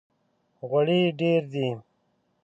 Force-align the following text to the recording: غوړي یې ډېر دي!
غوړي 0.67 0.99
یې 1.05 1.09
ډېر 1.21 1.41
دي! 1.53 1.69